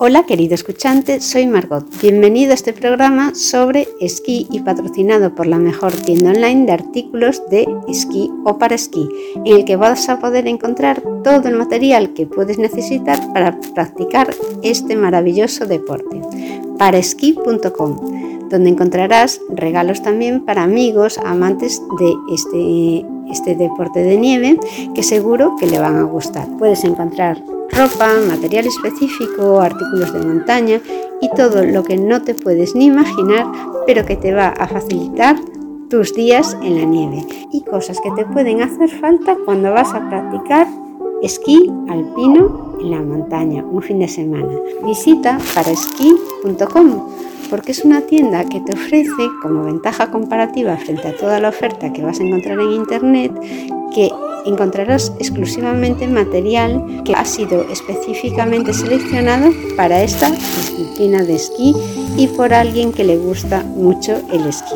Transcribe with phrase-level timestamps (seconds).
[0.00, 1.84] Hola querido escuchante, soy Margot.
[2.00, 7.42] Bienvenido a este programa sobre esquí y patrocinado por la mejor tienda online de artículos
[7.50, 9.08] de esquí o para esquí,
[9.44, 14.32] en el que vas a poder encontrar todo el material que puedes necesitar para practicar
[14.62, 16.22] este maravilloso deporte.
[16.78, 24.58] Paraesquí.com, donde encontrarás regalos también para amigos, amantes de este, este deporte de nieve,
[24.94, 26.48] que seguro que le van a gustar.
[26.58, 30.80] Puedes encontrar ropa, material específico, artículos de montaña
[31.20, 33.46] y todo lo que no te puedes ni imaginar,
[33.86, 35.36] pero que te va a facilitar
[35.88, 40.08] tus días en la nieve y cosas que te pueden hacer falta cuando vas a
[40.08, 40.66] practicar
[41.22, 44.52] esquí alpino en la montaña un fin de semana.
[44.84, 51.40] Visita paraesquí.com porque es una tienda que te ofrece como ventaja comparativa frente a toda
[51.40, 53.32] la oferta que vas a encontrar en internet
[53.94, 54.10] que
[54.46, 61.74] encontrarás exclusivamente material que ha sido específicamente seleccionado para esta disciplina de esquí
[62.16, 64.74] y por alguien que le gusta mucho el esquí.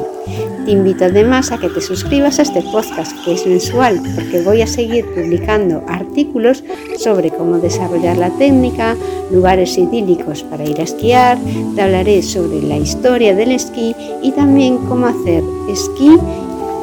[0.65, 4.63] Te invito además a que te suscribas a este podcast que es mensual porque voy
[4.63, 6.63] a seguir publicando artículos
[6.97, 8.97] sobre cómo desarrollar la técnica,
[9.33, 11.39] lugares idílicos para ir a esquiar,
[11.75, 16.17] te hablaré sobre la historia del esquí y también cómo hacer esquí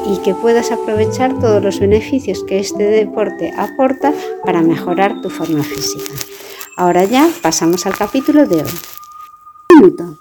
[0.06, 4.12] y que puedas aprovechar todos los beneficios que este deporte aporta
[4.44, 6.12] para mejorar tu forma física.
[6.76, 8.70] Ahora ya pasamos al capítulo de hoy.
[9.74, 10.18] Minuto.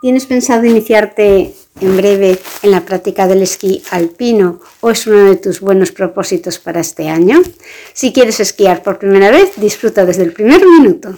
[0.00, 5.36] ¿Tienes pensado iniciarte en breve en la práctica del esquí alpino o es uno de
[5.36, 7.40] tus buenos propósitos para este año?
[7.92, 11.16] Si quieres esquiar por primera vez, disfruta desde el primer minuto.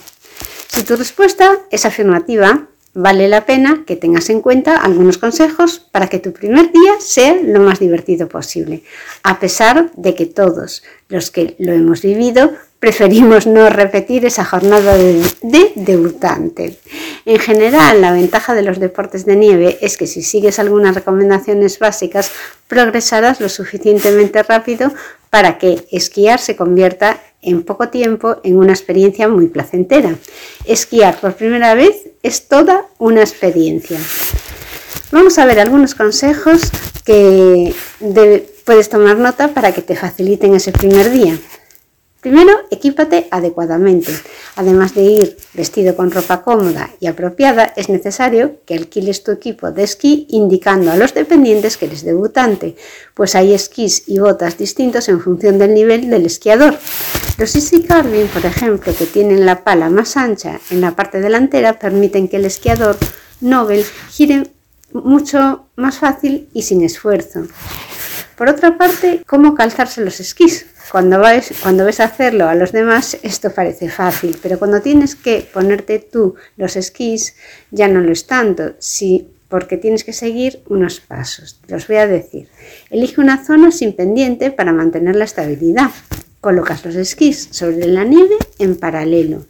[0.69, 6.08] Si tu respuesta es afirmativa, vale la pena que tengas en cuenta algunos consejos para
[6.08, 8.83] que tu primer día sea lo más divertido posible,
[9.22, 14.96] a pesar de que todos los que lo hemos vivido preferimos no repetir esa jornada
[14.96, 16.78] de, debutante.
[17.26, 21.78] En general, la ventaja de los deportes de nieve es que si sigues algunas recomendaciones
[21.78, 22.32] básicas,
[22.66, 24.92] progresarás lo suficientemente rápido
[25.28, 30.16] para que esquiar se convierta en poco tiempo en una experiencia muy placentera.
[30.64, 33.98] Esquiar por primera vez es toda una experiencia.
[35.12, 36.70] Vamos a ver algunos consejos
[37.04, 37.74] que
[38.64, 41.38] puedes tomar nota para que te faciliten ese primer día.
[42.20, 44.12] Primero, equípate adecuadamente.
[44.56, 49.72] Además de ir vestido con ropa cómoda y apropiada, es necesario que alquiles tu equipo
[49.72, 52.76] de esquí indicando a los dependientes que eres debutante,
[53.14, 56.78] pues hay esquís y botas distintos en función del nivel del esquiador.
[57.38, 61.78] Los Easy Carving, por ejemplo, que tienen la pala más ancha en la parte delantera,
[61.78, 62.98] permiten que el esquiador
[63.41, 64.42] Nobel gire
[64.92, 67.47] mucho más fácil y sin esfuerzo.
[68.37, 70.66] Por otra parte, ¿cómo calzarse los esquís?
[70.90, 75.46] Cuando, ves, cuando ves hacerlo a los demás, esto parece fácil, pero cuando tienes que
[75.52, 77.36] ponerte tú los esquís,
[77.70, 81.60] ya no lo es tanto, sí, porque tienes que seguir unos pasos.
[81.68, 82.48] Los voy a decir.
[82.90, 85.90] Elige una zona sin pendiente para mantener la estabilidad.
[86.40, 89.44] Colocas los esquís sobre la nieve en paralelo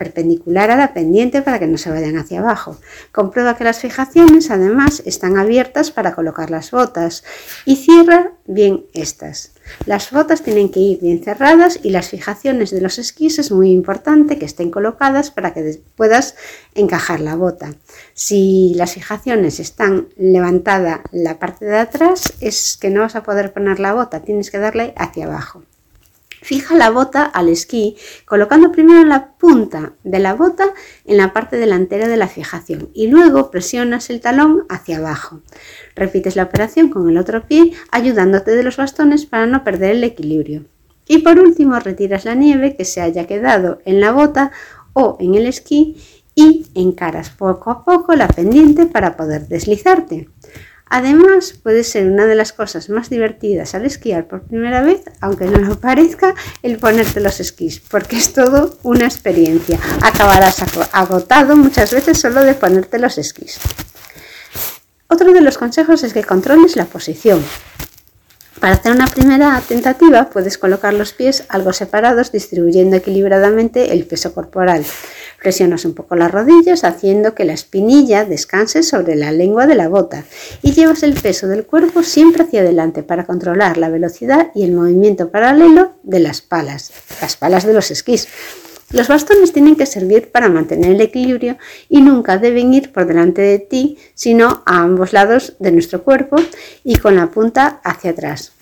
[0.00, 2.78] perpendicular a la pendiente para que no se vayan hacia abajo.
[3.12, 7.22] Comprueba que las fijaciones además están abiertas para colocar las botas
[7.66, 9.52] y cierra bien estas.
[9.84, 13.72] Las botas tienen que ir bien cerradas y las fijaciones de los esquís es muy
[13.72, 16.34] importante que estén colocadas para que puedas
[16.74, 17.74] encajar la bota.
[18.14, 23.52] Si las fijaciones están levantada la parte de atrás es que no vas a poder
[23.52, 25.62] poner la bota, tienes que darle hacia abajo.
[26.42, 30.72] Fija la bota al esquí colocando primero la punta de la bota
[31.04, 35.40] en la parte delantera de la fijación y luego presionas el talón hacia abajo.
[35.94, 40.04] Repites la operación con el otro pie ayudándote de los bastones para no perder el
[40.04, 40.64] equilibrio.
[41.06, 44.52] Y por último retiras la nieve que se haya quedado en la bota
[44.92, 45.96] o en el esquí
[46.34, 50.28] y encaras poco a poco la pendiente para poder deslizarte.
[50.92, 55.44] Además, puede ser una de las cosas más divertidas al esquiar por primera vez, aunque
[55.44, 56.34] no lo parezca,
[56.64, 59.78] el ponerte los esquís, porque es todo una experiencia.
[60.02, 60.60] Acabarás
[60.90, 63.60] agotado muchas veces solo de ponerte los esquís.
[65.06, 67.40] Otro de los consejos es que controles la posición.
[68.58, 74.34] Para hacer una primera tentativa puedes colocar los pies algo separados distribuyendo equilibradamente el peso
[74.34, 74.84] corporal.
[75.40, 79.88] Presionas un poco las rodillas haciendo que la espinilla descanse sobre la lengua de la
[79.88, 80.24] bota
[80.60, 84.72] y llevas el peso del cuerpo siempre hacia adelante para controlar la velocidad y el
[84.72, 86.92] movimiento paralelo de las palas,
[87.22, 88.28] las palas de los esquís.
[88.90, 91.56] Los bastones tienen que servir para mantener el equilibrio
[91.88, 96.36] y nunca deben ir por delante de ti, sino a ambos lados de nuestro cuerpo
[96.84, 98.52] y con la punta hacia atrás.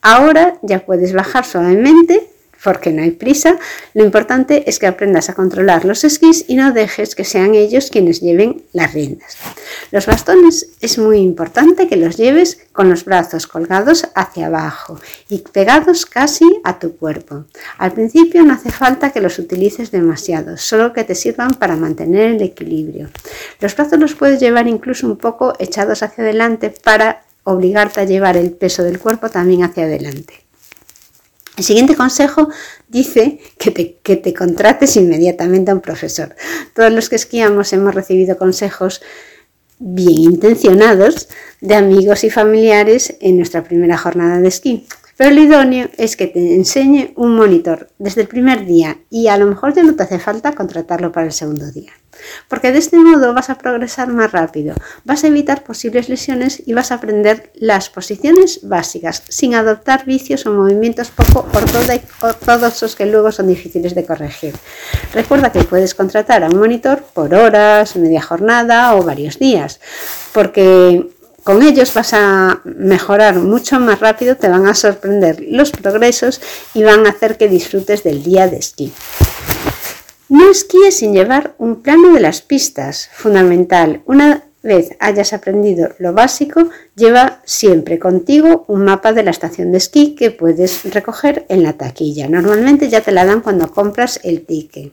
[0.00, 2.29] Ahora ya puedes bajar suavemente
[2.62, 3.58] porque no hay prisa,
[3.94, 7.90] lo importante es que aprendas a controlar los esquís y no dejes que sean ellos
[7.90, 9.36] quienes lleven las riendas.
[9.90, 15.38] Los bastones es muy importante que los lleves con los brazos colgados hacia abajo y
[15.38, 17.44] pegados casi a tu cuerpo.
[17.78, 22.32] Al principio no hace falta que los utilices demasiado, solo que te sirvan para mantener
[22.32, 23.08] el equilibrio.
[23.60, 28.36] Los brazos los puedes llevar incluso un poco echados hacia adelante para obligarte a llevar
[28.36, 30.49] el peso del cuerpo también hacia adelante.
[31.60, 32.48] El siguiente consejo
[32.88, 33.70] dice que
[34.16, 36.34] te, contrates inmediatamente a un profesor.
[36.74, 39.02] Todos los que esquiamos hemos recibido consejos
[39.78, 41.28] bien intencionados
[41.60, 44.86] de amigos y familiares en nuestra primera jornada de esquí.
[45.18, 49.36] Pero lo idóneo es que te enseñe un monitor desde el primer día y a
[49.36, 51.92] lo mejor ya no te hace falta contratarlo para el segundo día.
[52.48, 54.74] Porque de este modo vas a progresar más rápido,
[55.04, 60.46] vas a evitar posibles lesiones y vas a aprender las posiciones básicas sin adoptar vicios
[60.46, 61.46] o movimientos poco
[62.22, 64.54] ortodoxos que luego son difíciles de corregir.
[65.12, 69.80] Recuerda que puedes contratar a un monitor por horas, media jornada o varios días,
[70.32, 71.10] porque
[71.42, 76.40] con ellos vas a mejorar mucho más rápido, te van a sorprender los progresos
[76.74, 78.92] y van a hacer que disfrutes del día de esquí.
[80.30, 84.02] No esquíes sin llevar un plano de las pistas, fundamental.
[84.06, 89.78] Una vez hayas aprendido lo básico, lleva siempre contigo un mapa de la estación de
[89.78, 92.28] esquí que puedes recoger en la taquilla.
[92.28, 94.92] Normalmente ya te la dan cuando compras el ticket.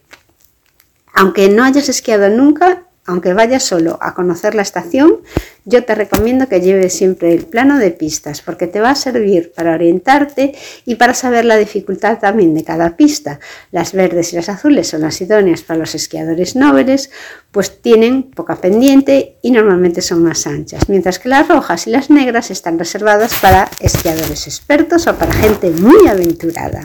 [1.13, 5.21] Aunque no hayas esquiado nunca, aunque vayas solo a conocer la estación,
[5.63, 9.53] yo te recomiendo que lleves siempre el plano de pistas porque te va a servir
[9.55, 10.53] para orientarte
[10.85, 13.39] y para saber la dificultad también de cada pista.
[13.71, 17.09] Las verdes y las azules son las idóneas para los esquiadores nobles,
[17.51, 22.09] pues tienen poca pendiente y normalmente son más anchas, mientras que las rojas y las
[22.09, 26.81] negras están reservadas para esquiadores expertos o para gente muy aventurada.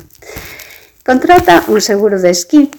[1.04, 2.70] Contrata un seguro de esquí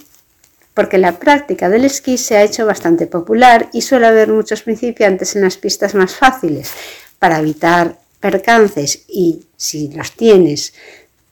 [0.73, 5.35] porque la práctica del esquí se ha hecho bastante popular y suele haber muchos principiantes
[5.35, 6.71] en las pistas más fáciles.
[7.19, 10.73] Para evitar percances y si los tienes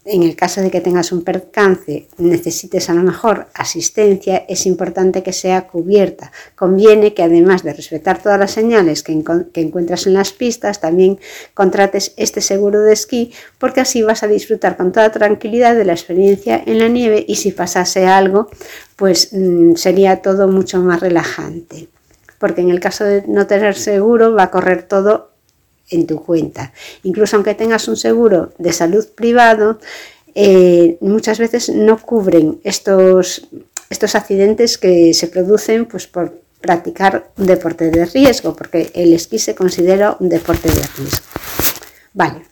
[0.03, 5.21] en el caso de que tengas un percance, necesites a lo mejor asistencia, es importante
[5.21, 6.31] que sea cubierta.
[6.56, 11.19] Conviene que además de respetar todas las señales que, encuentras en las pistas, también
[11.53, 15.94] contrates este seguro de esquí, porque así vas a disfrutar con toda tranquilidad de la
[15.94, 18.50] experiencia en la nieve y si pasase algo,
[18.95, 21.89] pues mm, sería todo mucho más relajante.
[22.39, 25.30] Porque en el caso de no tener seguro, va a correr todo
[25.91, 26.73] en tu cuenta.
[27.03, 29.79] Incluso aunque tengas un seguro de salud privado,
[30.33, 33.47] eh, muchas veces no cubren estos,
[33.89, 39.39] estos accidentes que se producen pues, por practicar un deporte de riesgo, porque el esquí
[39.39, 41.25] se considera un deporte de riesgo.
[42.13, 42.43] Vale,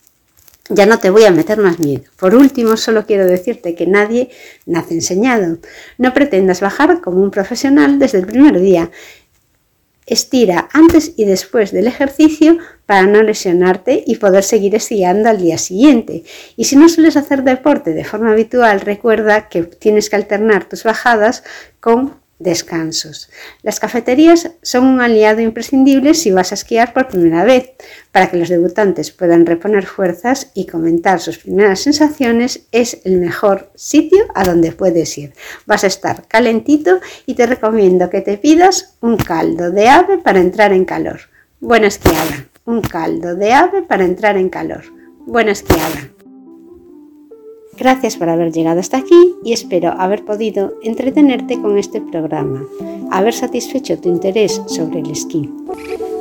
[0.70, 2.04] ya no te voy a meter más miedo.
[2.18, 4.30] Por último, solo quiero decirte que nadie
[4.66, 5.58] nace enseñado.
[5.98, 8.92] No pretendas bajar como un profesional desde el primer día.
[10.10, 15.58] Estira antes y después del ejercicio para no lesionarte y poder seguir esquiando al día
[15.58, 16.24] siguiente.
[16.58, 20.84] Y si no sueles hacer deporte de forma habitual, recuerda que tienes que alternar tus
[20.84, 21.44] bajadas
[21.80, 23.30] con descansos.
[23.62, 27.72] Las cafeterías son un aliado imprescindible si vas a esquiar por primera vez.
[28.12, 33.72] Para que los debutantes puedan reponer fuerzas y comentar sus primeras sensaciones, es el mejor
[33.76, 35.34] sitio a donde puedes ir.
[35.66, 40.40] Vas a estar calentito y te recomiendo que te pidas un caldo de ave para
[40.40, 41.20] entrar en calor.
[41.60, 42.48] Buena esquiada.
[42.66, 44.84] Un caldo de ave para entrar en calor.
[45.26, 46.10] Buena esquiada.
[47.80, 52.62] Gracias por haber llegado hasta aquí y espero haber podido entretenerte con este programa,
[53.10, 55.50] haber satisfecho tu interés sobre el esquí.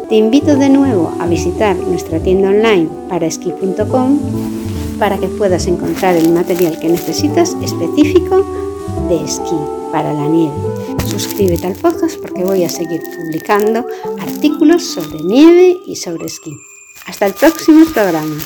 [0.08, 4.20] Te invito de nuevo a visitar nuestra tienda online para esquí.com
[5.00, 8.44] para que puedas encontrar el material que necesitas específico
[9.08, 9.56] de esquí
[9.90, 10.54] para la nieve.
[11.06, 13.84] Suscríbete al podcast porque voy a seguir publicando
[14.20, 16.52] artículos sobre nieve y sobre esquí.
[17.06, 18.36] Hasta el próximo programa.